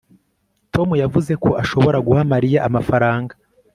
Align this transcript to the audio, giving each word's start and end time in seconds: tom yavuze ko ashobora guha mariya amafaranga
tom 0.73 0.89
yavuze 1.03 1.33
ko 1.43 1.49
ashobora 1.63 1.97
guha 2.07 2.21
mariya 2.33 2.59
amafaranga 2.67 3.33